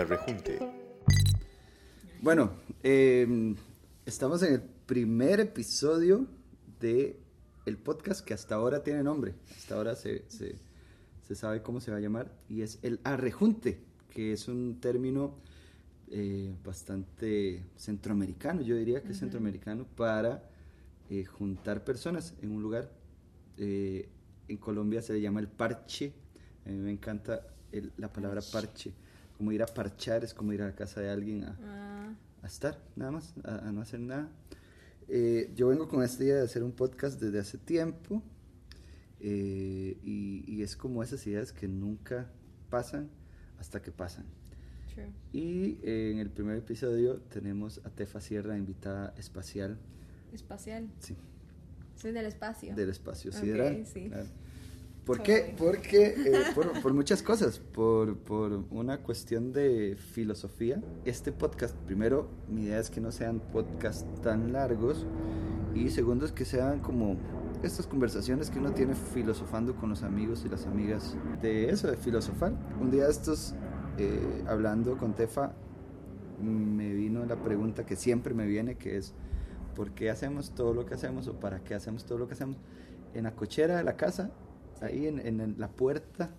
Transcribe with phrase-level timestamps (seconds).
[0.00, 0.58] Arrejunte.
[2.22, 2.52] Bueno,
[2.82, 3.54] eh,
[4.06, 6.26] estamos en el primer episodio
[6.80, 7.18] de
[7.66, 9.34] el podcast que hasta ahora tiene nombre.
[9.50, 10.56] Hasta ahora se, se,
[11.26, 13.78] se sabe cómo se va a llamar y es el arrejunte,
[14.10, 15.36] que es un término
[16.10, 20.48] eh, bastante centroamericano, yo diría que es centroamericano, para
[21.10, 22.90] eh, juntar personas en un lugar.
[23.58, 24.08] Eh,
[24.48, 26.12] en Colombia se le llama el parche.
[26.64, 28.92] A mí me encanta el- la palabra parche.
[29.40, 32.46] Como ir a parchar, es como ir a la casa de alguien a, Ah, a
[32.46, 34.28] estar, nada más, a, a no hacer nada.
[35.08, 38.22] Eh, yo vengo con esta idea de hacer un podcast desde hace tiempo
[39.18, 42.30] eh, y, y es como esas ideas que nunca
[42.68, 43.08] pasan
[43.58, 44.26] hasta que pasan.
[44.94, 45.10] true.
[45.32, 49.78] Y eh, en el primer episodio tenemos a Tefa Sierra, invitada espacial,
[50.34, 50.86] Espacial.
[50.98, 51.16] sí,
[51.96, 52.74] Soy del espacio.
[52.74, 53.86] del espacio sideral.
[53.86, 54.08] sí.
[54.08, 54.26] claro.
[55.04, 55.54] ¿Por qué?
[55.56, 60.82] Porque eh, por, por muchas cosas, por, por una cuestión de filosofía.
[61.04, 65.06] Este podcast, primero, mi idea es que no sean podcasts tan largos
[65.74, 67.16] y segundo es que sean como
[67.62, 71.96] estas conversaciones que uno tiene filosofando con los amigos y las amigas de eso, de
[71.96, 72.52] filosofar.
[72.80, 73.54] Un día de estos,
[73.98, 75.52] eh, hablando con Tefa,
[76.42, 79.14] me vino la pregunta que siempre me viene, que es,
[79.74, 82.56] ¿por qué hacemos todo lo que hacemos o para qué hacemos todo lo que hacemos?
[83.12, 84.30] En la cochera de la casa,
[84.80, 86.30] ahí en, en el- la puerta,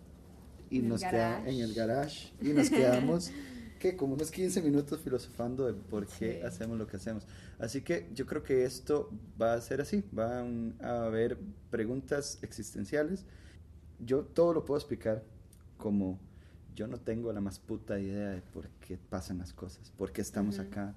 [0.70, 1.50] y En nos queda garage.
[1.52, 3.32] en el garage, y nos quedamos,
[3.80, 6.46] que como unos 15 minutos filosofando de por qué Sí.
[6.46, 7.26] hacemos lo que hacemos.
[7.60, 9.10] Así que yo creo que esto
[9.42, 11.38] va a ser así, van a haber
[11.70, 13.26] preguntas existenciales.
[14.00, 15.24] Yo todo lo puedo explicar
[15.78, 16.20] como
[16.76, 20.22] yo no tengo la más puta idea de por qué pasan las cosas, por qué
[20.22, 20.68] estamos Ujú.
[20.68, 20.96] acá,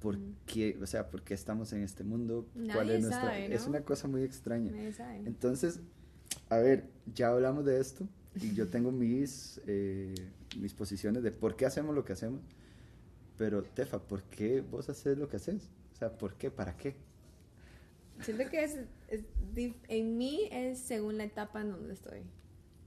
[0.00, 3.20] por qué, o sea, por qué estamos en este mundo, cuál Nadie es nuestra...
[3.22, 3.70] sabe, Es ¿no?
[3.70, 4.72] una cosa muy extraña.
[5.24, 5.80] Entonces,
[6.48, 10.14] a ver, ya hablamos de esto y yo tengo mis, eh,
[10.58, 12.40] mis posiciones de por qué hacemos lo que hacemos,
[13.36, 15.68] pero Tefa, ¿por qué vos haces lo que haces?
[15.94, 16.50] O sea, ¿por qué?
[16.50, 16.94] ¿Para qué?
[18.20, 18.78] Siento que es,
[19.88, 22.20] en mí es según la etapa en donde estoy.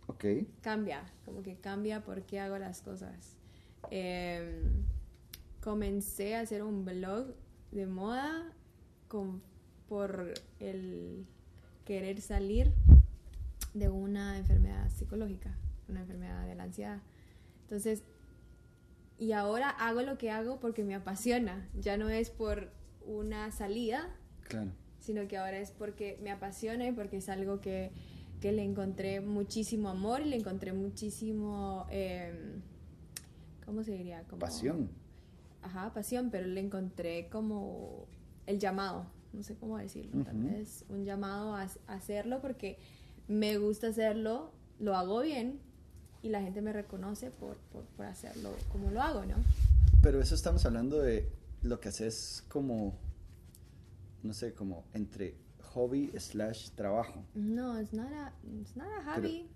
[0.08, 0.26] Ok,
[0.62, 3.38] Cambia, como que cambia por qué hago las cosas.
[3.92, 4.64] Eh,
[5.62, 7.36] comencé a hacer un blog
[7.72, 8.52] de moda
[9.08, 9.42] con,
[9.88, 11.26] por el
[11.86, 12.72] querer salir
[13.74, 15.58] de una enfermedad psicológica,
[15.88, 17.02] una enfermedad de la ansiedad.
[17.62, 18.04] Entonces,
[19.18, 22.72] y ahora hago lo que hago porque me apasiona, ya no es por
[23.06, 24.10] una salida,
[24.48, 24.72] claro.
[25.00, 27.92] sino que ahora es porque me apasiona y porque es algo que,
[28.40, 32.60] que le encontré muchísimo amor y le encontré muchísimo, eh,
[33.66, 34.24] ¿cómo se diría?
[34.24, 34.90] Como, Pasión.
[35.62, 38.08] Ajá, pasión, pero le encontré como
[38.46, 40.48] el llamado, no sé cómo decirlo, tal Ujú.
[40.48, 42.78] vez un llamado a, a hacerlo porque
[43.30, 45.62] me gusta hacerlo, lo hago bien
[46.22, 49.36] y la gente me reconoce por, por, por hacerlo como lo hago, ¿no?
[50.02, 51.30] Pero eso estamos hablando de
[51.62, 52.94] lo que haces como,
[54.24, 55.36] no sé, como entre
[55.74, 57.24] hobby slash trabajo.
[57.36, 59.48] No, es nada, es nada hobby.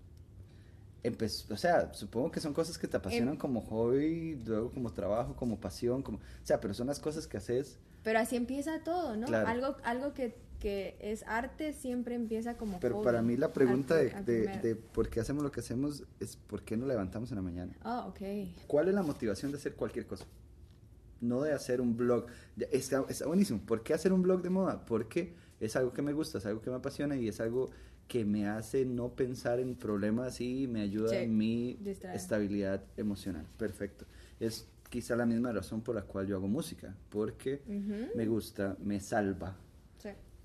[1.03, 4.93] Empe- o sea, supongo que son cosas que te apasionan Em- como hobby, luego como
[4.93, 7.77] trabajo, como pasión, como, o sea, pero son las cosas que haces.
[8.03, 9.27] Pero así empieza todo, ¿no?
[9.27, 9.47] Claro.
[9.47, 13.95] Algo, algo que, que es arte siempre empieza como Pero hobby, para mí la pregunta
[13.99, 17.29] al de, de- de por qué hacemos lo que hacemos es por qué nos levantamos
[17.31, 17.73] en la mañana.
[17.81, 18.21] Ah, ok.
[18.65, 20.25] ¿Cuál es la motivación de hacer cualquier cosa?
[21.19, 22.27] No de hacer un blog.
[22.71, 23.59] Está, está buenísimo.
[23.65, 24.85] ¿Por qué hacer un blog de moda?
[24.85, 27.69] Porque es algo que me gusta, es algo que me apasiona y es algo
[28.07, 32.15] que me hace no pensar en problemas y me ayuda en mi distraer.
[32.15, 33.45] estabilidad emocional.
[33.57, 34.05] Perfecto.
[34.39, 38.15] Es quizá la misma razón por la cual yo hago música, porque Ujú.
[38.15, 39.57] me gusta, me salva.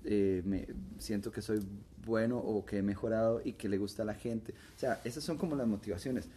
[0.03, 0.67] Eh, me
[0.97, 1.59] siento que soy
[2.05, 4.53] bueno o que he mejorado y que le gusta a la gente.
[4.75, 6.27] O sea, esas son como las motivaciones.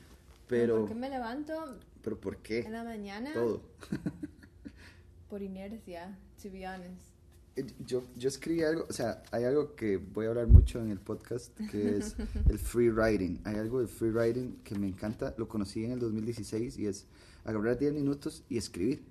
[0.49, 2.61] Pero, ¿Por qué me levanto pero ¿por qué?
[2.61, 3.33] en la mañana?
[3.33, 3.63] Todo.
[5.31, 7.13] Por inercia, to be honest.
[7.57, 10.91] Eh, Yo, yo escribí algo, o sea, hay algo que voy a hablar mucho en
[10.91, 12.17] el podcast, que es
[12.51, 13.41] el free writing.
[13.45, 17.07] Hay algo del free writing que me encanta, lo conocí en el 2016 y es
[17.45, 19.03] agarrar 10 minutos y escribir.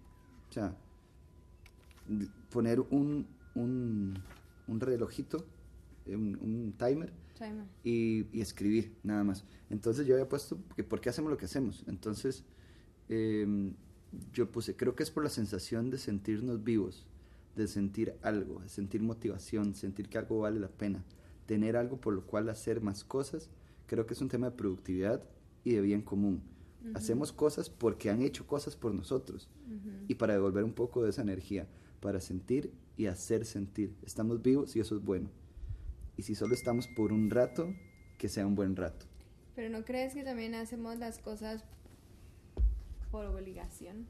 [0.50, 0.76] O sea,
[2.52, 3.26] poner un,
[3.56, 4.22] un,
[4.72, 5.46] un relojito,
[6.06, 7.66] eh, un, un timer Timer.
[7.84, 9.44] y, y escribir, nada más.
[9.70, 11.84] Entonces yo había puesto que por qué hacemos lo que hacemos.
[11.88, 12.44] Entonces
[13.10, 13.74] em,
[14.34, 17.08] yo puse, creo que es por la sensación de sentirnos vivos,
[17.56, 21.04] de sentir algo, de sentir motivación, sentir que algo vale la pena,
[21.46, 23.50] tener algo por lo cual hacer más cosas.
[23.88, 25.24] Creo que es un tema de productividad
[25.64, 26.42] y de bien común.
[26.96, 29.48] Hacemos cosas porque han hecho cosas por nosotros
[30.08, 31.68] y para devolver un poco de esa energía,
[32.00, 33.96] para sentir y hacer sentir.
[34.06, 35.30] Estamos vivos y eso es bueno.
[36.18, 37.74] Y si solo estamos por un rato,
[38.18, 39.06] que sea un buen rato.
[39.56, 41.64] Pero ¿no crees que también hacemos las cosas
[43.12, 44.08] por obligación.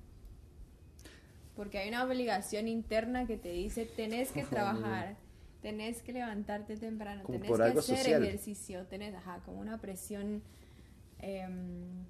[1.55, 5.17] Porque hay una obligación interna que te dice, tenés que trabajar,
[5.61, 8.23] tenés que levantarte temprano, Como tenés por que algo hacer social.
[8.23, 10.41] ejercicio, tenés, ajá, como una presión...
[11.19, 12.05] em,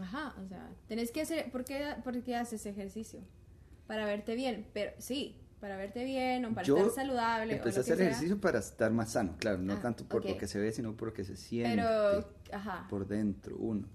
[0.00, 1.50] ajá, o sea, tenés que hacer...
[1.50, 3.20] ¿por qué, por qué haces ejercicio?
[3.86, 7.54] Para verte bien, pero sí, para verte bien o para Yo estar saludable.
[7.54, 8.06] o Empecé lo a hacer sea.
[8.06, 10.30] ejercicio para estar más sano, claro, no Ah, tanto por ok.
[10.30, 12.86] lo que se ve, sino por lo que se siente Pero, ajá.
[12.88, 13.86] por dentro, uno.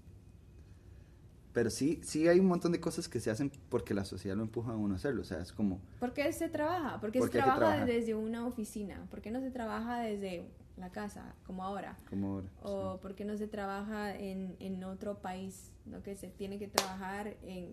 [1.52, 4.42] Pero sí, sí hay un montón de cosas que se hacen porque la sociedad lo
[4.42, 7.00] empuja a uno a hacerlo, o sea, es como, ¿Por qué se trabaja?
[7.00, 9.06] Porque Porque se trabaja desde una oficina.
[9.10, 11.96] ¿Por qué no se trabaja desde la casa, como ahora?
[12.10, 12.48] como ahora.
[12.62, 15.72] ¿O por qué no se trabaja en, en otro país?
[15.86, 16.02] ¿no?
[16.02, 17.72] Que se tiene que trabajar en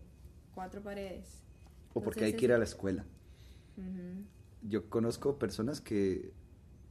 [0.55, 1.43] cuatro paredes.
[1.93, 3.03] O porque hay que ir a la escuela.
[4.63, 6.31] Yo conozco personas que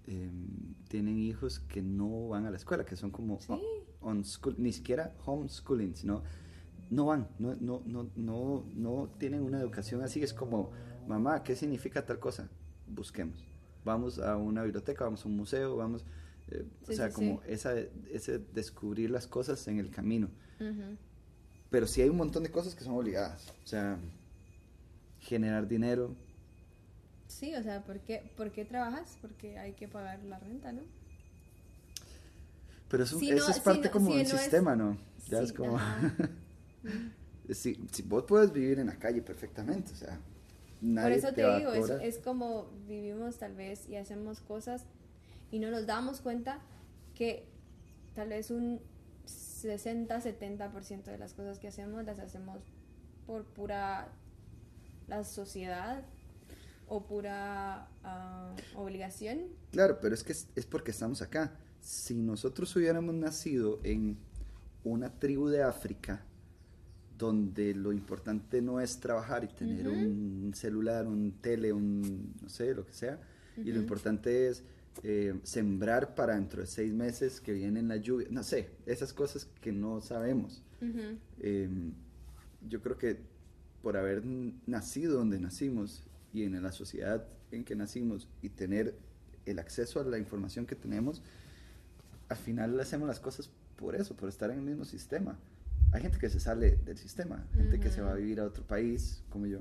[0.07, 3.53] em, tienen hijos que no van a la escuela, que son como Sí.
[4.01, 6.23] on- school, ni siquiera homeschooling, sino
[6.91, 10.21] no van, no, no, no, no, no tienen una educación así.
[10.23, 10.73] Es como,
[11.07, 12.49] mamá, ¿qué significa tal cosa?
[12.89, 13.45] Busquemos.
[13.85, 16.05] Vamos a una biblioteca, vamos a un museo, vamos...
[16.49, 17.53] eh, o sea, sí, como sí.
[17.53, 17.75] Esa,
[18.11, 20.29] ese descubrir las cosas en el camino.
[21.71, 23.49] Pero sí hay un montón de cosas que son obligadas.
[23.65, 23.99] O sea,
[25.21, 26.15] generar dinero,
[27.39, 29.17] Sí, o sea, ¿por qué, ¿por qué trabajas?
[29.21, 30.83] Porque hay que pagar la renta, ¿no?
[32.89, 34.77] Pero eso, Si eso no- es si parte no- como si del no es- sistema,
[34.77, 34.99] ¿no?
[35.29, 35.79] Ya Sí, es como...
[37.51, 40.21] si, si vos puedes vivir en la calle perfectamente, o sea,
[40.81, 44.85] nadie Por eso te, te, digo, es, es como vivimos tal vez y hacemos cosas
[45.51, 46.61] y no nos damos cuenta
[47.15, 47.47] que
[48.15, 48.81] tal vez un
[49.27, 52.59] 60-70% de las cosas que hacemos las hacemos
[53.27, 54.09] por pura
[55.09, 56.05] la sociedad
[56.93, 59.49] o pura ah, obligación.
[59.71, 61.57] Claro, pero es que es, es porque estamos acá.
[61.81, 64.19] Si nosotros hubiéramos nacido en
[64.85, 66.23] una tribu de África,
[67.17, 72.75] donde lo importante no es trabajar y tener un celular, un tele, un, no sé,
[72.75, 73.19] lo que sea,
[73.57, 74.63] y lo importante es
[75.03, 79.47] eh, sembrar para dentro de seis meses que viene la lluvia, no sé, esas cosas
[79.63, 80.63] que no sabemos.
[81.41, 81.71] Eh,
[82.69, 83.17] yo creo que
[83.83, 84.23] por haber
[84.67, 88.95] nacido donde nacimos y en la sociedad en que nacimos y tener
[89.47, 91.23] el acceso a la información que tenemos,
[92.29, 95.39] al final hacemos las cosas por eso, por estar en el mismo sistema.
[95.93, 98.65] Hay gente que se sale del sistema, gente que se va a vivir a otro
[98.65, 99.61] país como yo,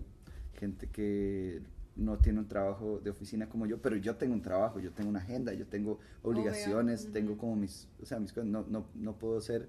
[0.54, 1.62] gente que
[1.98, 5.10] no tiene un trabajo de oficina como yo, pero yo tengo un trabajo, yo tengo
[5.10, 7.12] una agenda, yo tengo obligaciones, Obvio.
[7.12, 7.40] tengo Ujú.
[7.42, 9.68] como mis, o sea, mis cosas, no, no, no puedo ser,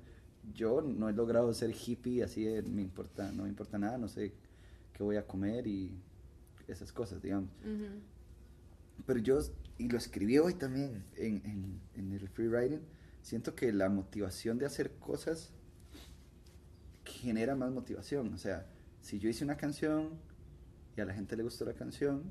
[0.54, 4.06] yo no he logrado ser hippie, así de, me importa, no me importa nada, no
[4.06, 4.32] sé
[4.93, 5.99] qué voy a comer y
[6.73, 7.51] esas cosas, digamos.
[7.61, 8.01] Ujú.
[9.07, 9.39] Pero yo,
[9.79, 12.81] y lo escribí hoy también en, en, en el free writing,
[13.23, 15.53] siento que la motivación de hacer cosas
[17.05, 18.33] genera más motivación.
[18.35, 18.67] O sea,
[19.01, 20.11] si yo hice una canción
[20.97, 22.23] y a la gente le gustó la canción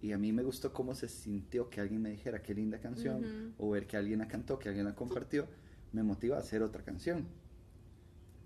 [0.00, 3.54] y a mí me gustó cómo se sintió que alguien me dijera qué linda canción
[3.56, 5.46] o ver que alguien la cantó, que alguien la compartió,
[5.92, 7.26] me motiva a hacer otra canción.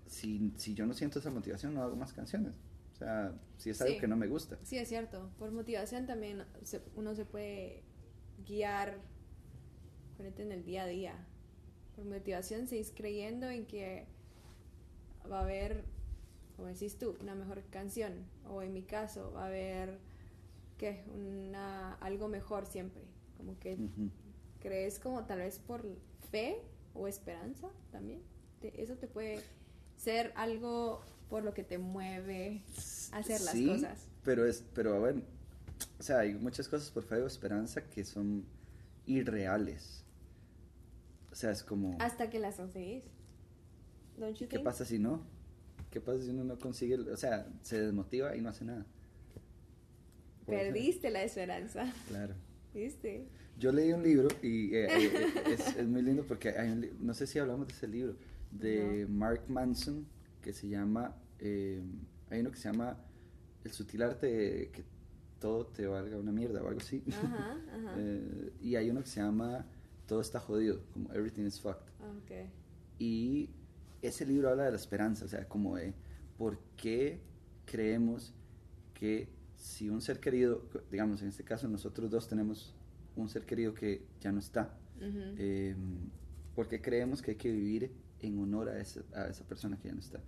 [0.05, 2.53] Si, si yo no siento esa motivación, no hago más canciones.
[2.97, 3.99] O sea, si es algo Sí.
[3.99, 4.57] que no me gusta.
[4.63, 5.29] Sí, es cierto.
[5.37, 7.83] Por motivación también se- uno se puede
[8.45, 8.97] guiar
[10.19, 11.27] en el día a día.
[11.95, 14.07] Por motivación seguís creyendo en que
[15.31, 15.83] va a haber,
[16.55, 18.25] como decís tú, una mejor canción.
[18.49, 19.99] O en mi caso, va a haber
[20.79, 21.03] ¿qué?
[21.13, 23.03] Una, algo mejor siempre.
[23.37, 23.77] Como que
[24.59, 25.85] crees como tal vez por
[26.31, 26.61] fe
[26.95, 28.23] o esperanza también.
[28.59, 29.39] Te- eso te puede
[29.97, 32.63] ser algo por lo que te mueve
[33.11, 34.07] a hacer las Sí, cosas.
[34.23, 35.21] Pero es, pero bueno,
[35.99, 38.45] o sea, hay muchas cosas por fe o esperanza que son
[39.05, 40.03] irreales.
[41.31, 43.03] O sea, es como, Hasta que las conseguís.
[44.17, 44.63] Don't you ¿qué think?
[44.63, 45.21] pasa si no?
[45.91, 48.85] ¿Qué pasa si uno no consigue, o sea, se desmotiva y no hace nada?
[50.45, 51.91] Perdiste la esperanza.
[52.07, 52.33] Claro.
[52.73, 53.27] ¿Viste?
[53.57, 57.13] Yo leí un libro y eh, eh, es, es muy lindo porque hay un no
[57.13, 58.15] sé si hablamos de ese libro,
[58.51, 60.05] de Mark Manson,
[60.47, 61.83] que se llama, eh,
[62.29, 62.97] hay uno que se llama
[63.65, 64.85] El sutil arte de que
[65.41, 67.03] todo te valga una mierda o algo así.
[67.11, 67.95] Ajá, ajá.
[67.97, 69.65] Eh, y hay uno que se llama
[70.05, 71.91] Todo está jodido, como Everything is fucked.
[71.99, 72.13] Ah.
[72.97, 73.49] Y
[74.01, 75.93] ese libro habla de la esperanza, o sea, como de
[76.37, 77.19] por qué
[77.65, 78.33] creemos
[78.93, 79.27] que
[79.57, 82.73] si un ser querido, digamos en este caso nosotros dos tenemos
[83.17, 85.35] un ser querido que ya no está, Ujú.
[85.37, 85.75] eh,
[86.55, 89.89] ¿por qué creemos que hay que vivir en honor a esa, a esa persona que
[89.89, 90.21] ya no está?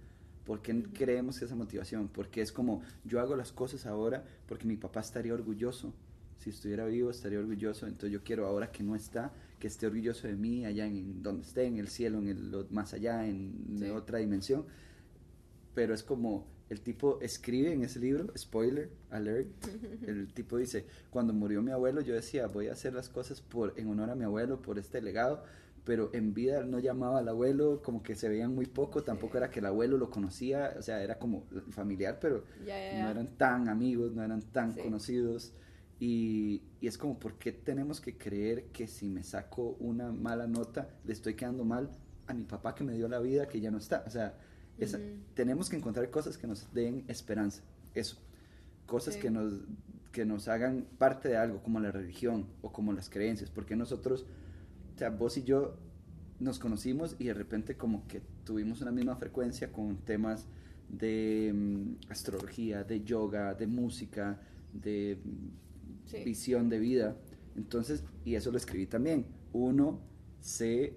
[0.49, 2.07] ¿Por qué creemos esa motivación?
[2.07, 5.93] Porque es como, yo hago las cosas ahora porque mi papá estaría orgulloso.
[6.39, 10.27] Si estuviera vivo estaría orgulloso, entonces yo quiero ahora que no está, que esté orgulloso
[10.27, 13.89] de mí allá en donde esté, en el cielo, en el más allá, en Sí.
[13.91, 14.65] otra dimensión.
[15.75, 19.49] pero es como el tipo escribe en ese libro, spoiler, alert,
[20.07, 23.75] el tipo dice, cuando murió mi abuelo yo decía, voy a hacer las cosas por
[23.77, 25.43] en honor a mi abuelo, por este legado,
[25.85, 29.49] pero en vida no llamaba al abuelo, como que se veían muy poco, tampoco era
[29.49, 34.13] que el abuelo lo conocía, o sea, era como familiar, pero no eran tan amigos,
[34.13, 35.53] no eran tan conocidos.
[35.99, 40.47] Y, y, es como, ¿por qué tenemos que creer que si me saco una mala
[40.47, 41.89] nota, le estoy quedando mal
[42.27, 44.05] a mi papá que me dio la vida, que ya no está?
[44.07, 44.33] O sea,
[45.33, 47.61] tenemos que encontrar cosas que nos den esperanza,
[47.93, 48.17] eso.
[48.85, 49.53] Cosas que, nos,
[50.11, 54.25] que nos hagan parte de algo, como la religión o como las creencias, porque nosotros,
[54.99, 55.77] sea, vos y yo
[56.39, 60.47] nos conocimos y de repente como que tuvimos una misma frecuencia con temas
[60.89, 64.39] de mm, astrología, de yoga, de música,
[64.73, 65.17] de
[66.25, 67.15] visión de vida.
[67.55, 69.99] Entonces, y eso lo escribí también, uno
[70.39, 70.95] se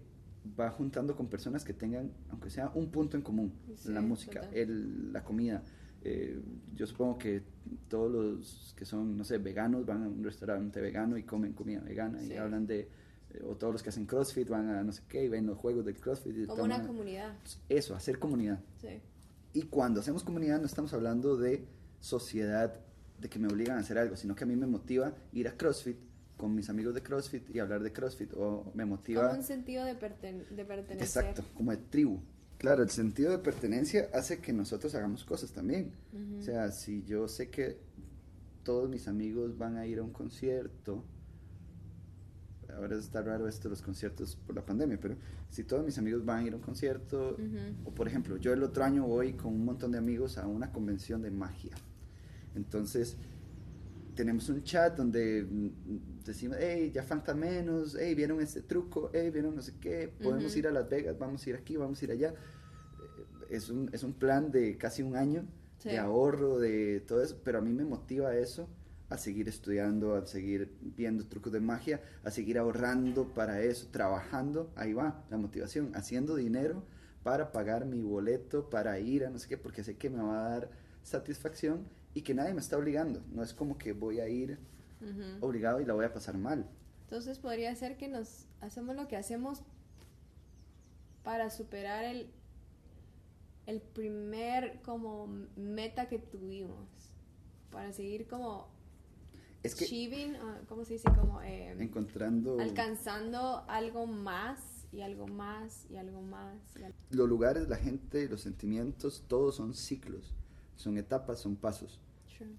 [0.58, 3.52] va juntando con personas que tengan, aunque sea un punto en común,
[3.84, 5.62] la música, el, la comida.
[6.04, 6.40] Eh,
[6.74, 7.42] yo supongo que
[7.88, 11.80] todos los que son, no sé, veganos van a un restaurante vegano y comen comida
[11.80, 12.88] vegana y hablan de,
[13.46, 15.84] o todos los que hacen CrossFit van a no sé qué y ven los juegos
[15.84, 16.36] del CrossFit.
[16.36, 17.36] Y Como una comunidad.
[17.68, 18.60] Eso, hacer comunidad.
[19.52, 21.66] Y cuando hacemos comunidad no estamos hablando de
[22.00, 22.80] sociedad
[23.18, 25.56] de que me obligan a hacer algo, sino que a mí me motiva ir a
[25.56, 25.96] CrossFit
[26.36, 29.28] con mis amigos de CrossFit y hablar de CrossFit o me motiva...
[29.28, 31.20] Como un sentido de, de pertenencia.
[31.22, 32.20] Exacto, como de tribu.
[32.58, 35.92] Claro, el sentido de pertenencia hace que nosotros hagamos cosas también.
[36.38, 37.78] O sea, si yo sé que
[38.62, 41.04] todos mis amigos van a ir a un concierto,
[42.74, 45.16] ahora está raro esto los conciertos por la pandemia, pero
[45.50, 47.36] si todos mis amigos van a ir a un concierto,
[47.84, 50.72] o por ejemplo, yo el otro año voy con un montón de amigos a una
[50.72, 51.72] convención de magia.
[52.54, 53.16] Entonces,
[54.14, 55.46] tenemos un chat donde
[56.24, 60.54] decimos, hey, ya falta menos, hey, vieron este truco, hey, vieron no sé qué, podemos
[60.56, 62.28] ir a Las Vegas, vamos a ir aquí, vamos a ir allá.
[62.28, 65.44] Eh, es un, es un plan de casi un año
[65.84, 68.68] de ahorro, de todo eso, pero a mí me motiva eso
[69.12, 74.72] a seguir estudiando, a seguir viendo trucos de magia, a seguir ahorrando para eso, trabajando,
[74.74, 76.82] ahí va la motivación, haciendo dinero
[77.22, 80.46] para pagar mi boleto, para ir a no sé qué, porque sé que me va
[80.46, 80.70] a dar
[81.02, 83.22] satisfacción y que nadie me está obligando.
[83.32, 84.58] No es como que voy a ir
[85.40, 86.66] obligado y la voy a pasar mal.
[87.02, 89.62] Entonces podría ser que nos hacemos lo que hacemos
[91.22, 92.30] para superar el,
[93.66, 95.26] el primer como
[95.56, 96.88] meta que tuvimos.
[97.70, 98.68] Para seguir como
[99.62, 101.08] es que, achieving, ah, ¿cómo se dice?
[101.18, 104.58] Como em, encontrando alcanzando algo más
[104.92, 106.56] y algo más y algo más.
[107.10, 110.34] Los lugares, la gente, los sentimientos, todos son ciclos
[110.82, 112.00] son etapas, son pasos.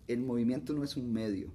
[0.07, 1.51] El movimiento no es un medio,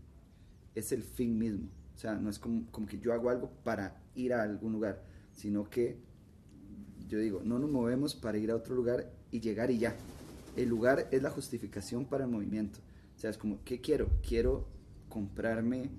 [0.75, 1.69] es el fin mismo.
[1.97, 5.03] O sea, no es como, como, que yo hago algo para ir a algún lugar,
[5.33, 5.97] sino que
[7.09, 9.97] yo digo, no nos movemos para ir a otro lugar y llegar y ya.
[10.57, 12.81] El lugar es la justificación para el movimiento.
[13.17, 14.09] O sea, es como, ¿qué quiero?
[14.27, 14.67] Quiero
[15.09, 15.91] comprarme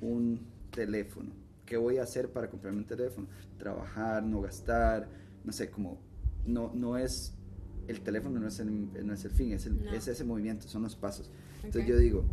[0.00, 0.40] un
[0.70, 1.30] teléfono.
[1.66, 3.28] ¿Qué voy a hacer para comprarme un teléfono?
[3.58, 5.08] Trabajar, no gastar,
[5.44, 5.98] no sé, como
[6.46, 7.34] no, no es
[7.90, 10.82] el teléfono no es el, no es el fin, es, el, es ese movimiento, son
[10.82, 11.30] los pasos.
[11.64, 12.24] Entonces yo digo,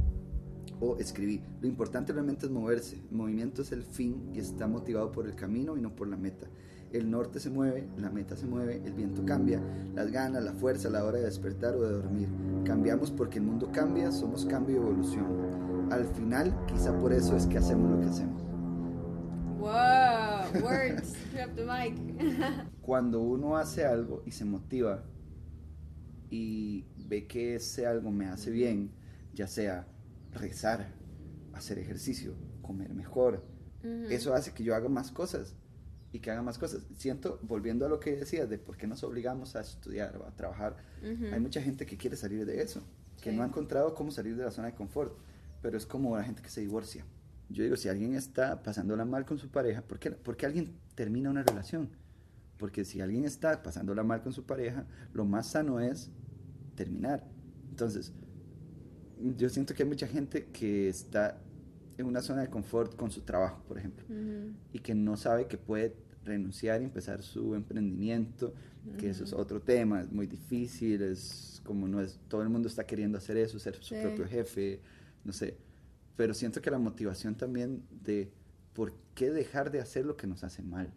[0.79, 5.11] o escribí, lo importante realmente es moverse, el movimiento es el fin y está motivado
[5.11, 6.47] por el camino y no por la meta.
[6.93, 9.61] El norte se mueve, la meta se mueve, el viento cambia,
[9.93, 12.29] las ganas, la fuerza la hora de despertar o de dormir.
[12.63, 15.66] Cambiamos porque el mundo cambia, somos cambio y evolución.
[15.91, 18.41] Al final, quizá por eso es que hacemos lo que hacemos.
[19.57, 21.13] Wow, words,
[21.55, 21.95] the mic.
[22.81, 25.03] Cuando uno hace algo y se motiva,
[26.29, 28.91] y ve que ese algo me hace bien,
[29.33, 29.87] ya sea
[30.31, 30.93] rezar,
[31.53, 33.43] hacer ejercicio, comer mejor,
[34.09, 35.55] eso hace que yo haga más cosas
[36.11, 36.83] y que haga más cosas.
[36.97, 40.35] Siento, volviendo a lo que decías de por qué nos obligamos a estudiar o a
[40.35, 42.81] trabajar, hay mucha gente que quiere salir de eso,
[43.21, 45.17] que no ha encontrado cómo salir de la zona de confort,
[45.61, 47.05] pero es como la gente que se divorcia.
[47.49, 50.75] Yo digo, si alguien está pasándola mal con su pareja, ¿por qué, ¿por qué alguien
[50.95, 51.89] termina una relación?
[52.57, 56.09] Porque si alguien está pasándola mal con su pareja, lo más sano es
[56.75, 57.23] terminar.
[57.69, 58.11] Entonces,
[59.37, 61.39] yo siento que hay mucha gente que está
[61.97, 64.05] en una zona de confort con su trabajo, por ejemplo,
[64.71, 68.53] y que no sabe que puede renunciar y empezar su emprendimiento,
[68.97, 72.67] que eso es otro tema, es muy difícil, es como no es, todo el mundo
[72.67, 74.79] está queriendo hacer eso, ser su propio jefe,
[75.27, 75.57] no sé,
[76.15, 78.31] pero siento que la motivación también de
[78.73, 80.91] por qué dejar de hacer lo que nos hace mal,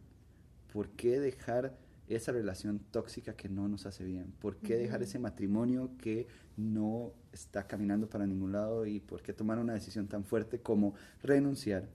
[0.72, 1.76] por qué dejar
[2.16, 4.32] esa relación tóxica que no nos hace bien?
[4.40, 9.32] ¿Por qué dejar ese matrimonio que no está caminando para ningún lado y por qué
[9.32, 11.88] tomar una decisión tan fuerte como renunciar,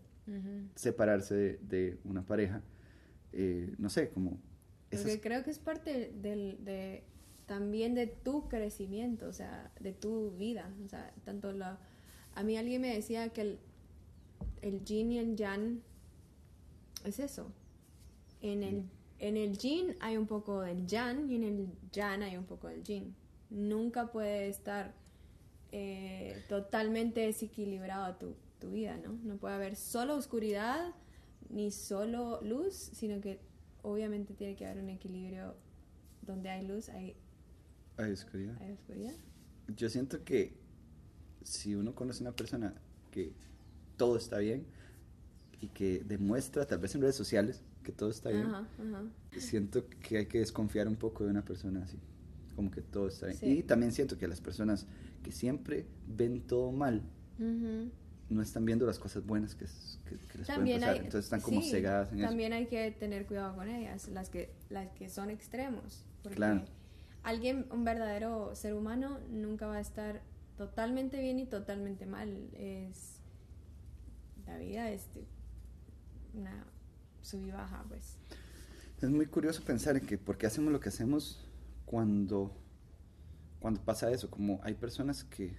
[0.75, 2.62] separarse de, una pareja?
[3.34, 4.39] Eh, no sé, como...
[4.89, 7.04] Porque creo que es parte del, de
[7.46, 11.77] también de tu crecimiento, o sea, de tu vida, o sea, tanto la...
[12.36, 13.60] A mí alguien me decía que el,
[14.62, 15.82] el yin y el yang
[17.06, 17.51] es eso.
[18.42, 18.84] En el,
[19.20, 22.68] en el yin hay un poco del yang y en el yang hay un poco
[22.68, 23.15] del yin.
[23.50, 24.94] Nunca puede estar
[25.72, 29.13] eh, totalmente desequilibrado tu, tu vida, ¿no?
[29.24, 30.94] No puede haber solo oscuridad
[31.50, 33.39] ni solo luz, sino que
[33.82, 35.56] obviamente tiene que haber un equilibrio
[36.22, 37.15] donde hay luz, hay,
[37.98, 38.58] Hay oscuridad.
[38.62, 39.13] hay oscuridad.
[39.75, 40.58] Yo siento que
[41.45, 42.73] si uno conoce a una persona
[43.11, 43.31] que
[43.97, 44.65] todo está bien
[45.61, 49.03] y que demuestra, tal vez en redes sociales, que todo está bien, Ajá, ajá.
[49.37, 51.97] siento que hay que desconfiar un poco de una persona así,
[52.55, 53.37] como que todo está bien.
[53.37, 53.45] Sí.
[53.59, 54.87] Y también siento que las personas
[55.23, 57.03] que siempre ven todo mal,
[58.27, 61.05] no están viendo las cosas buenas que, es- que- que les También pueden pasar, hay,
[61.05, 62.27] entonces están como sí, cegadas en eso.
[62.27, 66.03] También hay que tener cuidado con ellas, las que, las que son extremos.
[66.23, 66.65] Porque Claro.
[67.21, 70.23] alguien, un verdadero ser humano, nunca va a estar
[70.57, 72.50] totalmente bien y totalmente mal.
[72.53, 73.19] Es
[74.45, 75.25] la vida es de
[76.33, 76.65] una
[77.21, 78.17] sub y baja, pues.
[79.01, 81.45] Es muy curioso pensar en que por qué hacemos lo que hacemos
[81.85, 82.55] cuando,
[83.59, 85.57] cuando pasa eso, como hay personas que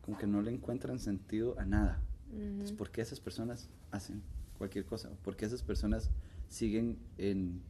[0.00, 2.02] como que no le encuentran sentido a nada.
[2.32, 2.76] Entonces.
[2.76, 4.22] ¿por qué esas personas hacen
[4.56, 5.10] cualquier cosa?
[5.22, 6.10] ¿Por qué esas personas
[6.48, 7.62] siguen en,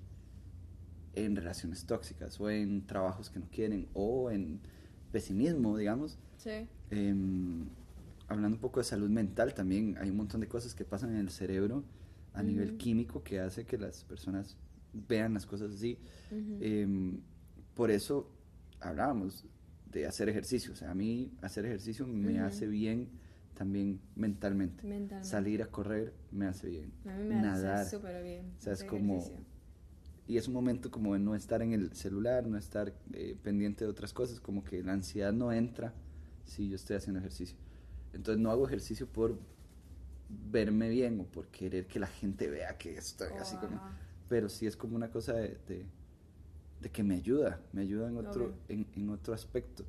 [1.14, 4.60] en relaciones tóxicas o en trabajos que no quieren o en
[5.10, 6.18] pesimismo, digamos?
[6.38, 6.66] Sí.
[6.90, 7.66] Em,
[8.28, 11.16] hablando un poco de salud mental, también hay un montón de cosas que pasan en
[11.18, 11.84] el cerebro
[12.32, 14.56] a nivel químico que hace que las personas
[14.92, 15.98] vean las cosas así.
[16.30, 17.20] Em,
[17.74, 18.30] por eso
[18.80, 19.44] hablábamos
[19.90, 20.72] de hacer ejercicio.
[20.72, 23.08] O sea, a mí hacer ejercicio me hace bien
[23.54, 24.86] también mentalmente.
[24.86, 25.28] Mentalmente.
[25.28, 26.92] Salir a correr me hace bien.
[27.04, 27.80] A mí me Nadar.
[27.80, 28.52] hace súper bien.
[28.58, 29.44] O sea, es como- ejercicio.
[30.30, 33.84] Y es un momento como de no estar en el celular, no estar eh, pendiente
[33.84, 35.92] de otras cosas, como que la ansiedad no entra
[36.44, 37.56] si yo estoy haciendo ejercicio.
[38.12, 39.38] Entonces no hago ejercicio por
[40.28, 43.76] verme bien o por querer que la gente vea que estoy así Oh, como...
[43.76, 43.98] ajá.
[44.28, 45.86] Pero sí es como una cosa de, de,
[46.80, 49.84] de que me ayuda, me ayuda en otro, en, en otro aspecto.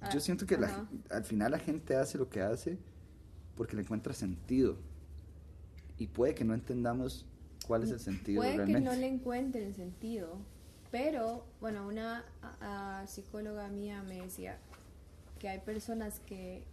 [0.00, 2.78] Ah, Yo siento que la al final la gente hace lo que hace
[3.56, 4.78] porque le encuentra sentido.
[5.98, 7.26] Y puede que no entendamos
[7.66, 8.80] cuál es el sentido Puede realmente.
[8.80, 10.38] que no le encuentren sentido,
[10.90, 14.58] pero, bueno, una a- a psicóloga mía me decía
[15.38, 16.64] que hay personas que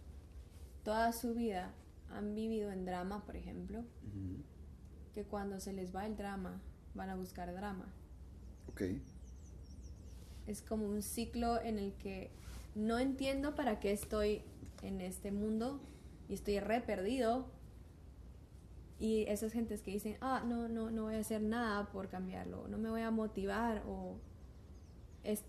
[0.84, 1.72] toda su vida
[2.10, 3.82] han vivido en drama, por ejemplo,
[5.14, 6.60] que cuando se les va el drama
[6.94, 7.86] van a buscar drama.
[8.68, 8.82] Ok.
[10.46, 12.30] Es como un ciclo en el que
[12.74, 14.42] no entiendo para qué estoy
[14.82, 15.80] en este mundo
[16.28, 17.46] y estoy re perdido.
[19.00, 22.68] Y esas gentes que dicen, ah, no, no, no voy a hacer nada por cambiarlo,
[22.68, 24.18] no me voy a motivar o
[25.24, 25.42] es,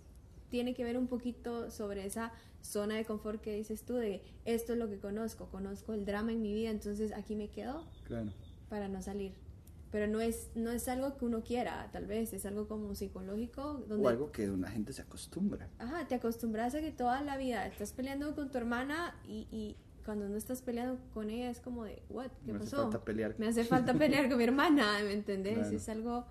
[0.49, 4.71] tiene que ver un poquito sobre esa zona de confort que dices tú de esto
[4.73, 8.31] es lo que conozco, conozco el drama en mi vida, entonces aquí me quedo Claro.
[8.69, 9.33] para no salir.
[9.91, 13.83] Pero no es, no es algo que uno quiera, tal vez, es algo como psicológico,
[13.89, 15.67] donde O algo que una gente se acostumbra.
[15.79, 19.75] Ajá, te acostumbras a que toda la vida estás peleando con tu hermana y, y
[20.01, 22.83] cuando no estás peleando con ella es como de, what, ¿qué Me hace pasó?
[22.83, 23.35] falta pelear.
[23.37, 25.57] Me hace falta pelear con mi hermana, ¿me entendés?
[25.59, 25.75] Claro.
[25.77, 26.25] Es algo...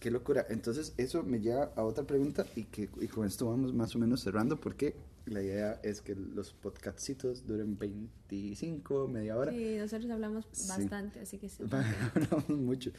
[0.00, 0.44] Qué locura.
[0.50, 3.98] Entonces, eso me lleva a otra pregunta y que y con esto vamos más o
[3.98, 9.52] menos cerrando porque la idea es que los podcastcitos duren 25, media hora.
[9.52, 10.68] Sí, nosotros hablamos Sí.
[10.68, 11.64] bastante, así que sí.
[12.14, 12.90] Hablamos mucho.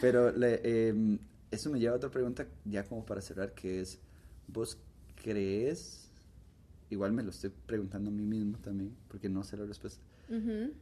[0.00, 1.18] Pero le- eh,
[1.52, 3.98] eso me lleva a otra pregunta ya como para cerrar que es,
[4.48, 4.76] ¿vos
[5.22, 6.09] crees,
[6.90, 10.72] igual me lo estoy preguntando a mí mismo también, porque no sé la respuesta, Ujú.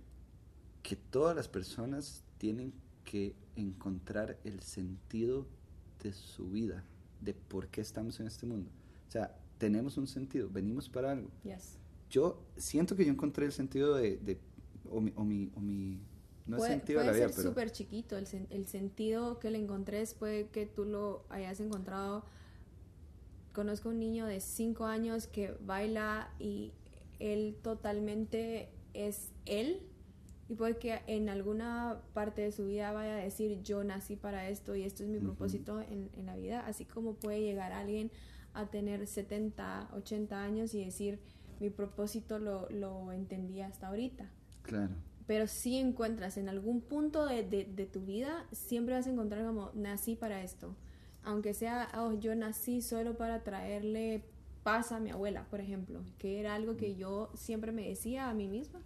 [0.82, 2.72] que todas las personas tienen
[3.04, 5.46] que encontrar el sentido
[6.02, 6.84] de su vida,
[7.20, 8.70] de por qué estamos en este mundo?
[9.08, 11.30] O sea, tenemos un sentido, venimos para algo.
[11.44, 11.78] Yes.
[12.10, 14.38] Yo siento que yo encontré el sentido de, de-
[14.90, 16.00] o, mi, o, mi, o mi-
[16.46, 17.48] no es puede sentido de puede la vida, ser pero...
[17.50, 22.24] súper chiquito, el, el sentido que le encontrés puede que tú lo hayas encontrado.
[23.58, 26.70] Conozco un niño de 5 años que baila y
[27.18, 29.80] él totalmente es él.
[30.48, 34.48] Y puede que en alguna parte de su vida vaya a decir yo nací para
[34.48, 36.64] esto y esto es mi propósito en, en la vida.
[36.68, 38.12] Así como puede llegar alguien
[38.54, 41.18] a tener 70, 80 años y decir
[41.58, 44.30] mi propósito lo, lo entendí hasta ahorita
[44.62, 44.94] Claro.
[45.26, 49.44] pero si encuentras en algún punto de, de- de tu vida, siempre vas a encontrar
[49.44, 50.76] como nací para esto.
[51.28, 54.24] Aunque sea, oh, yo nací solo para traerle
[54.62, 58.32] paz a mi abuela, por ejemplo, que era algo que yo siempre me decía a
[58.32, 58.80] mí misma,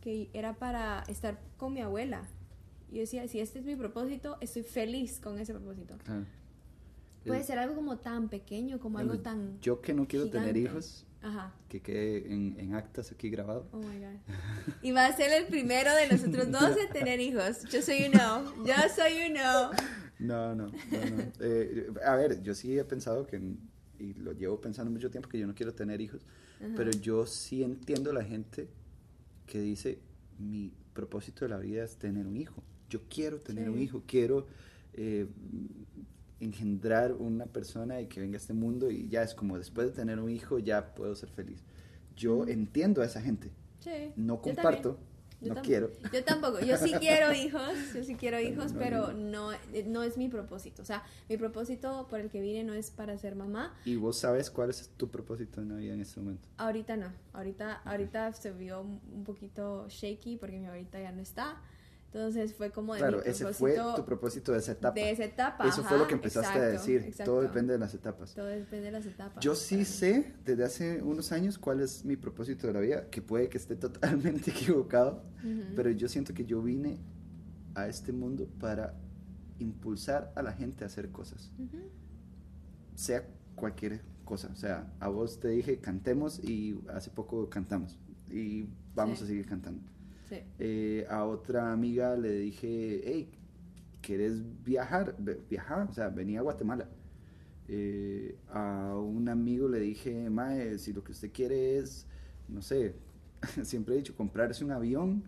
[0.00, 2.26] que era para estar con mi abuela.
[2.90, 5.98] Yo decía, si este es mi propósito, estoy feliz con ese propósito.
[6.04, 6.24] Claro.
[7.26, 9.60] Puede ser algo como tan pequeño, como algo tan...
[9.60, 10.60] Yo que no quiero tener gigante.
[10.60, 11.52] hijos, Ajá.
[11.68, 13.68] que quede en, en actas aquí grabado.
[13.72, 14.34] Oh my god.
[14.80, 17.62] Y va a ser el primero de nosotros dos en tener hijos.
[17.70, 18.64] Yo soy uno.
[18.64, 19.70] Yo soy uno.
[20.18, 21.32] No, no, no, no.
[21.40, 23.40] Eh, a ver, yo sí he pensado que,
[23.98, 26.22] y lo llevo pensando mucho tiempo, que yo no quiero tener hijos,
[26.76, 28.68] pero yo sí entiendo a la gente
[29.46, 29.98] que dice,
[30.38, 32.62] mi propósito de la vida es tener un hijo.
[32.88, 33.70] Yo quiero tener Sí.
[33.70, 34.46] un hijo, quiero
[34.94, 35.26] eh,
[36.40, 39.92] engendrar una persona y que venga a este mundo y ya es como después de
[39.94, 41.62] tener un hijo ya puedo ser feliz.
[42.16, 43.50] Yo entiendo a esa gente,
[43.80, 44.12] Sí.
[44.16, 44.98] no comparto.
[45.44, 45.90] Yo no quiero.
[46.12, 46.60] Yo tampoco.
[46.60, 47.72] Yo sí quiero hijos.
[47.94, 49.50] Yo sí quiero hijos, no, pero no.
[49.86, 50.82] no, es mi propósito.
[50.82, 53.74] O sea, mi propósito por el que vine no es para ser mamá.
[53.84, 56.48] ¿Y vos sabes cuál es tu propósito en la vida en este momento?
[56.56, 57.12] Ahorita no.
[57.32, 61.60] Ahorita, ahorita se vio un un poquito shaky porque mi ahorita ya no está.
[62.14, 64.94] Entonces fue como de Claro, mi ese fue tu propósito de esa etapa.
[64.94, 65.66] de esa etapa.
[65.68, 67.02] Eso fue lo que empezaste a decir.
[67.02, 67.32] exacto.
[67.32, 68.34] Todo depende de las etapas.
[68.34, 69.42] Todo depende de las etapas.
[69.44, 73.20] Yo sí sé desde hace unos años cuál es mi propósito de la vida, que
[73.20, 75.24] puede que esté totalmente equivocado,
[75.74, 76.98] pero yo siento que yo vine
[77.74, 78.94] a este mundo para
[79.58, 81.50] impulsar a la gente a hacer cosas,
[82.94, 84.50] sea cualquier cosa.
[84.52, 87.98] O sea, a vos te dije cantemos y hace poco cantamos
[88.30, 89.24] y vamos Sí.
[89.24, 89.82] a seguir cantando.
[90.34, 90.42] Sí.
[90.58, 93.30] Eh, a otra amiga le dije, hey,
[94.02, 95.16] ¿quieres viajar?
[95.48, 96.88] Viajar, o sea, venía a Guatemala.
[97.68, 102.06] Eh, a un amigo le dije, Mae, si lo que usted quiere es,
[102.48, 102.94] no sé,
[103.62, 105.24] siempre he dicho, comprarse un avión,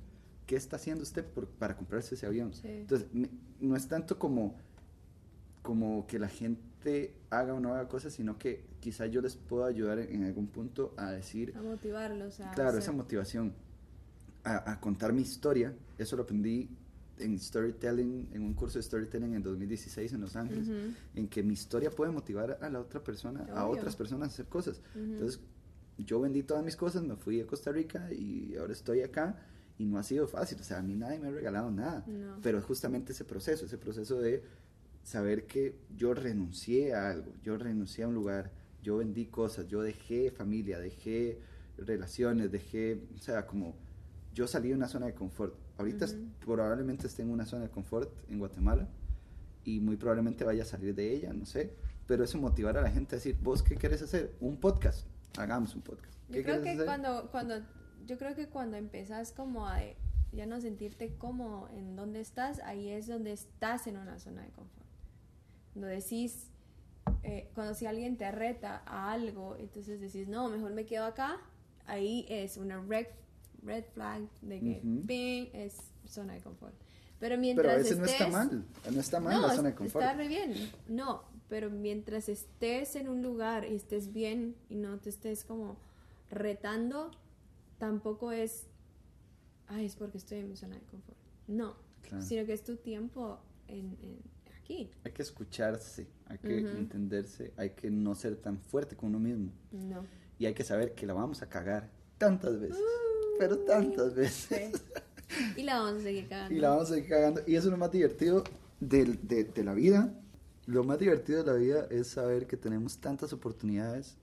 [0.47, 2.53] ¿qué está haciendo usted por- para comprarse ese avión?
[2.53, 2.69] Sí.
[2.69, 3.09] Entonces,
[3.61, 4.55] no es tanto como,
[5.62, 9.64] como que la gente haga o no haga cosas, sino que quizá yo les puedo
[9.64, 13.53] ayudar en, en algún punto a decir, A motivarlos a Claro, hacer- esa motivación
[14.46, 16.68] a, a contar mi historia, eso lo aprendí
[17.18, 20.92] en storytelling, en un curso de storytelling en 2016 en Los Ángeles, Ujú.
[21.16, 23.80] en que mi historia puede motivar a la otra persona, a Obvio.
[23.80, 24.80] otras personas a hacer cosas.
[24.94, 25.04] Ujú.
[25.04, 25.40] Entonces,
[25.98, 29.42] yo vendí todas mis cosas, me fui a Costa Rica y ahora estoy acá
[29.78, 32.38] y no ha sido fácil, o sea, a mí nadie me ha regalado nada, No.
[32.42, 34.42] pero es justamente ese proceso, ese proceso de
[35.02, 39.82] saber que yo renuncié a algo, yo renuncié a un lugar, yo vendí cosas, yo
[39.82, 41.38] dejé familia, dejé
[41.78, 43.74] relaciones, dejé, o sea, como
[44.37, 45.55] yo salí de una zona de confort.
[45.79, 46.29] Ahorita es- Ujú.
[46.44, 48.87] probablemente esté en una zona de confort en Guatemala
[49.64, 51.72] y muy probablemente vaya a salir de ella, no sé,
[52.07, 54.35] pero eso motivar a la gente a decir, ¿vos qué querés hacer?
[54.40, 55.07] Un podcast,
[55.38, 56.12] hagamos un podcast.
[56.31, 56.85] ¿Qué Yo creo que hacer?
[56.85, 57.55] cuando, cuando,
[58.07, 59.81] yo creo que cuando empezás como a
[60.33, 64.51] ya no sentirte como en donde estás, ahí es donde estás en una zona de
[64.51, 64.87] confort.
[65.72, 66.51] Cuando decís,
[67.22, 71.38] eh, cuando si alguien te reta a algo, entonces decís, no, mejor me quedo acá,
[71.87, 73.07] ahí es una red,
[73.66, 75.76] red flag de que ping, es
[76.07, 76.74] zona de confort.
[77.18, 79.68] Pero mientras Pero a veces no estés- está mal, no está mal no, la zona
[79.70, 80.05] de confort.
[80.05, 80.55] Está re bien.
[80.88, 85.76] No, pero mientras estés en un lugar y estés bien y no te estés como
[86.31, 87.11] retando,
[87.79, 88.66] tampoco es,
[89.68, 91.16] ay, es porque estoy en mi zona de confort.
[91.48, 92.22] No, Claro.
[92.22, 94.20] sino que es tu tiempo en, en-
[94.61, 94.90] aquí.
[95.05, 99.50] Hay que escucharse, hay que entenderse, hay que no ser tan fuerte con uno mismo.
[99.72, 100.05] No.
[100.38, 102.83] Y hay que saber que la vamos a cagar tantas veces,
[103.38, 104.72] pero tantas veces.
[105.29, 105.53] Sí.
[105.57, 106.55] Y la vamos a seguir cagando.
[106.55, 107.40] Y la vamos a seguir cagando.
[107.46, 108.44] Y eso es lo más divertido
[108.81, 110.12] del- de, de la vida.
[110.66, 114.16] Lo más divertido de la vida es saber que tenemos tantas oportunidades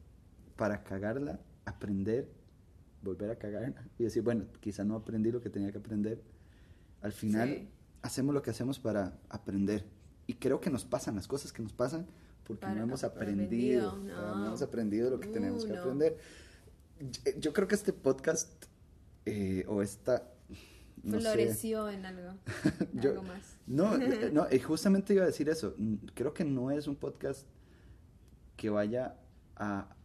[0.56, 2.30] para cagarla, aprender,
[3.02, 6.22] volver a cagarla y decir, bueno, quizá no aprendí lo que tenía que aprender.
[7.02, 7.70] Al final Sí.
[8.02, 9.86] hacemos lo que hacemos para aprender.
[10.26, 12.08] Y creo que nos pasan las cosas que nos pasan
[12.46, 14.16] porque Para- no hemos aprendido, aprendido.
[14.22, 14.36] no.
[14.38, 15.80] No hemos aprendido lo que Uh, tenemos que no.
[15.80, 16.18] aprender.
[17.40, 18.50] Yo creo que este podcast
[19.26, 20.30] eh, o esta...
[21.04, 22.34] no sé, Floreció en algo.
[22.94, 23.58] Yo- algo más.
[23.68, 23.98] no,
[24.34, 25.76] no, eh, justamente iba a decir eso.
[25.78, 27.46] Mm, Creo que no es un podcast
[28.56, 29.16] que vaya
[29.56, 29.96] a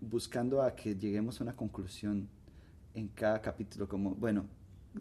[0.00, 2.28] buscando a que lleguemos a una conclusión
[2.94, 4.46] en cada capítulo, como, bueno,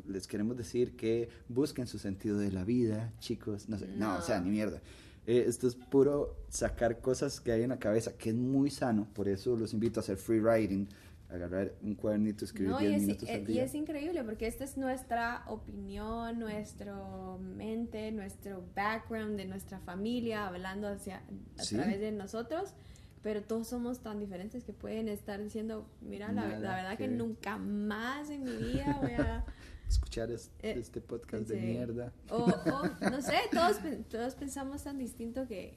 [0.08, 3.68] les queremos decir que busquen su sentido de la vida, chicos.
[3.68, 4.46] No sé, no, o sea, No.
[4.46, 4.80] ni mierda.
[5.28, 9.08] Eh, esto es puro sacar cosas que hay en la cabeza, que es muy sano.
[9.14, 10.88] Por eso los invito a hacer free writing,
[11.32, 13.64] agarrar un cuadernito, escribir No, 10 y es, minutos al y día.
[13.64, 20.88] es increíble porque esta es nuestra opinión, nuestro mente, nuestro background de nuestra familia, hablando
[20.88, 21.22] hacia,
[21.58, 21.76] a Sí.
[21.76, 22.74] través de nosotros,
[23.22, 27.06] pero todos somos tan diferentes que pueden estar diciendo, mira, la, la verdad que...
[27.06, 29.46] que nunca más en mi vida voy a...
[29.88, 31.66] Escuchar es- Eh, este podcast de sí.
[31.66, 32.14] mierda.
[32.30, 33.78] O, o, no sé, todos,
[34.10, 35.76] todos pensamos tan distinto que,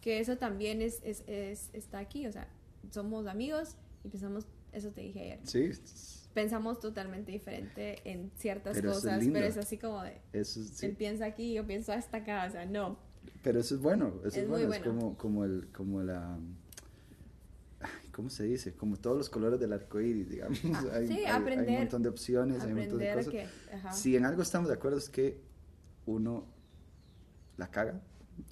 [0.00, 2.46] que eso también es, es, es- está aquí, o sea,
[2.90, 5.70] somos amigos y pensamos, eso te dije ayer, Sí,
[6.34, 9.34] pensamos totalmente diferente en ciertas Pero es cosas, lindo.
[9.34, 10.86] pero es así como de, eso sí.
[10.86, 12.98] él piensa aquí, yo pienso hasta acá, o sea, no.
[13.42, 15.00] Pero eso es bueno, eso es, Es bueno, muy es bueno.
[15.00, 16.38] como, como, el, como la...
[18.12, 18.74] ¿Cómo se dice?
[18.74, 20.60] Como todos los colores del arco iris, digamos.
[20.74, 23.28] Ah, hay, sí, hay- hay aprender- un montón de opciones, hay un montón de cosas.
[23.32, 23.46] que...
[23.92, 25.40] Si en algo estamos de acuerdo es que
[26.06, 26.46] uno
[27.56, 28.00] la caga,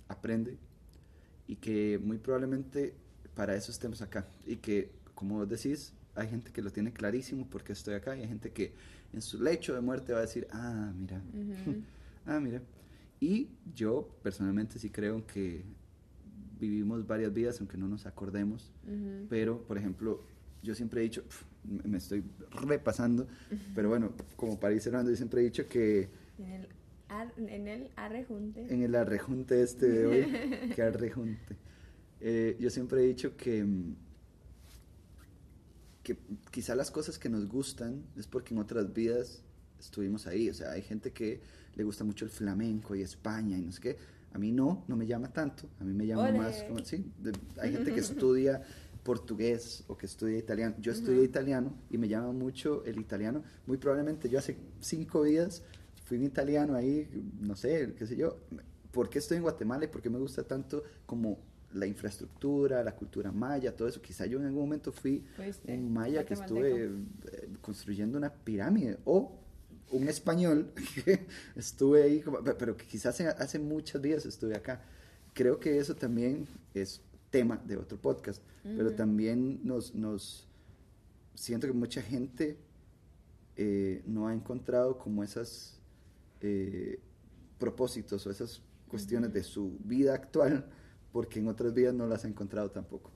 [0.09, 0.57] aprende
[1.47, 2.95] y que muy probablemente
[3.35, 4.27] para eso estemos acá.
[4.47, 8.23] Y que, como vos decís, hay gente que lo tiene clarísimo porque estoy acá y
[8.23, 8.73] hay gente que
[9.13, 11.23] en su lecho de muerte va a decir, ah, mira,
[12.27, 12.63] ah, mira.
[13.21, 15.65] Y yo personalmente sí creo que
[16.59, 18.73] vivimos varias vidas aunque no nos acordemos.
[19.29, 20.23] Pero, por ejemplo,
[20.63, 21.23] yo siempre he dicho,
[21.85, 23.27] me estoy repasando,
[23.75, 26.69] pero bueno, como para ir cerrando, yo siempre he dicho que En el,
[27.09, 28.73] ar- en el arrejunte.
[28.73, 30.27] en el arrejunte este de hoy,
[30.75, 31.57] que arrejunte,
[32.21, 33.95] eh, yo siempre he dicho que, mm,
[36.15, 36.19] que
[36.51, 39.43] quizá las cosas que nos gustan es porque en otras vidas
[39.79, 41.41] estuvimos ahí, o sea, hay gente que
[41.77, 43.97] le gusta mucho el flamenco y España y no sé qué,
[44.33, 46.39] a mí no, no me llama tanto, a mí me llama Ole.
[46.39, 48.63] más, como- sí, de- hay gente que estudia
[49.05, 53.77] portugués o que estudia italiano, yo estudié italiano y me llama mucho el italiano, muy
[53.79, 55.63] probablemente yo hace cinco días
[56.05, 57.09] fui un italiano ahí,
[57.41, 58.37] no sé, qué sé yo,
[58.93, 61.39] ¿por qué estoy en Guatemala y por qué me gusta tanto como
[61.73, 64.01] la infraestructura, la cultura maya, todo eso?
[64.03, 66.71] Quizá yo en algún momento fui Fuiste un maya que estuve
[67.33, 69.37] eh, construyendo una pirámide o
[69.93, 70.73] un español
[71.05, 74.83] que estuve ahí, como- pero que quizás hace, muchas días estuve acá.
[75.33, 78.43] Creo que eso también es tema de otro podcast,
[78.77, 80.47] pero también nos, nos
[81.35, 82.59] siento que mucha gente
[83.57, 85.79] eh, no ha encontrado como esas
[86.41, 86.99] eh,
[87.59, 90.67] propósitos o esas cuestiones de su vida actual
[91.13, 93.11] porque en otras vidas no las ha encontrado tampoco.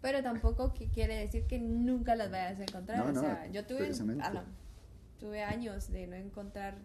[0.00, 2.98] Pero tampoco que quiere decir que nunca las vayas a encontrar.
[2.98, 6.78] No, o no, sea, yo tuve, años de no encontrar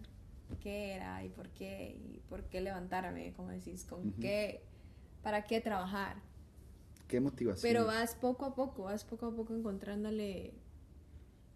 [0.60, 4.62] qué era y por qué, y por qué levantarme, como decís, con qué,
[5.22, 6.16] para qué trabajar.
[7.08, 7.62] Qué motivación.
[7.62, 10.52] Pero vas poco a poco, vas poco a poco encontrándole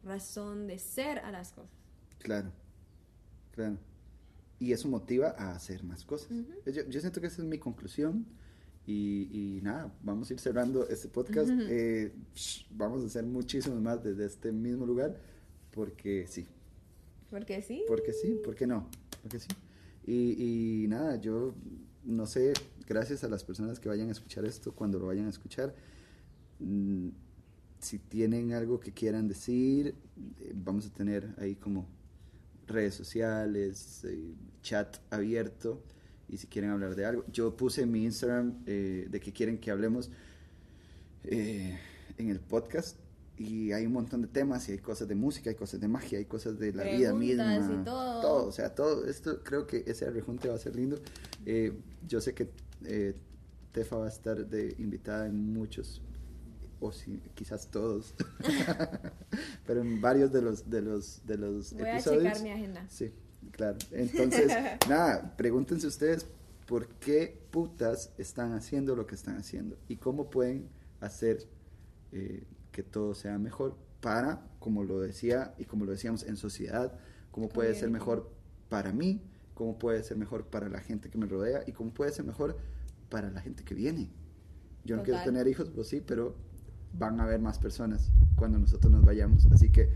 [0.02, 1.70] razón de ser a las cosas.
[2.20, 2.52] Claro,
[3.52, 3.76] claro.
[4.58, 6.30] Y eso motiva a hacer más cosas.
[6.66, 8.26] Yo, yo siento que esa es mi conclusión.
[8.90, 11.48] Y, y nada, vamos a ir cerrando este podcast.
[11.48, 11.62] Ujú.
[11.68, 15.16] Eh, shh, vamos a hacer muchísimos más desde este mismo lugar.
[15.70, 16.44] Porque sí,
[17.30, 17.84] Porque sí.
[17.86, 18.88] porque sí, ¿por qué no?
[19.22, 19.46] Porque sí.
[20.04, 21.54] Y, y nada, yo
[22.04, 22.52] no sé,
[22.88, 25.72] gracias a las personas que vayan a escuchar esto, cuando lo vayan a escuchar,
[26.58, 27.08] mm,
[27.78, 29.94] si tienen algo que quieran decir,
[30.40, 31.86] eh, vamos a tener ahí como
[32.66, 35.80] redes sociales, eh, chat abierto,
[36.30, 37.24] y si quieren hablar de algo.
[37.32, 40.10] Yo puse en mi Instagram eh, de que quieren que hablemos
[41.24, 41.78] eh,
[42.18, 42.96] en el podcast.
[43.36, 46.18] Y hay un montón de temas, y hay cosas de música, hay cosas de magia,
[46.18, 47.80] hay cosas de la vida Preguntas misma.
[47.80, 48.46] y todo.
[48.46, 50.98] o sea, todo esto creo que ese rejunte va a ser lindo.
[51.46, 51.72] Eh,
[52.06, 52.50] yo sé que
[52.84, 53.14] eh,
[53.72, 56.02] Tefa va a estar de invitada en muchos,
[56.80, 58.14] o si, quizás todos,
[59.66, 62.22] pero en varios de los, de los, de los Voy a episodios.
[62.24, 62.84] checar mi agenda.
[62.90, 63.10] Sí,
[63.52, 63.78] claro.
[63.92, 64.52] Entonces,
[64.88, 66.26] nada, pregúntense ustedes
[66.66, 70.68] por qué putas están haciendo lo que están haciendo y cómo pueden
[71.00, 71.48] hacer
[72.12, 76.98] eh, que todo sea mejor para, como lo decía y como lo decíamos en sociedad,
[77.30, 78.30] cómo puede ser mejor
[78.68, 79.22] para mí,
[79.54, 82.56] cómo puede ser mejor para la gente que me rodea y cómo puede ser mejor
[83.08, 84.10] para la gente que viene.
[84.84, 86.34] Yo no quiero tener hijos, pues sí, pero
[86.92, 89.46] van a haber más personas cuando nosotros nos vayamos.
[89.52, 89.92] Así que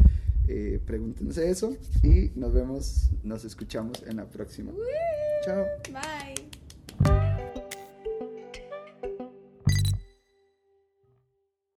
[0.48, 4.72] eh, pregúntense eso y nos vemos, nos escuchamos en la próxima.
[5.44, 5.64] Chao.
[5.90, 6.43] Bye.